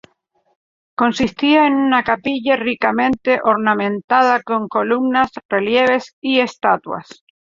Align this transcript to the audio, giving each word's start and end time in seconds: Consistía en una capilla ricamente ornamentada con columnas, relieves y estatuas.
Consistía 0.95 1.67
en 1.67 1.75
una 1.75 2.03
capilla 2.03 2.55
ricamente 2.55 3.39
ornamentada 3.43 4.41
con 4.41 4.67
columnas, 4.67 5.29
relieves 5.47 6.15
y 6.19 6.39
estatuas. 6.39 7.23